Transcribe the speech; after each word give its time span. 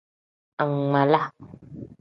Angmaala. 0.63 1.21